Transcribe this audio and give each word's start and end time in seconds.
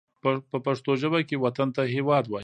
په 0.51 0.57
پښتو 0.65 0.91
ژبه 1.01 1.19
کې 1.27 1.41
وطن 1.45 1.67
ته 1.75 1.81
هېواد 1.95 2.25
وايي 2.27 2.39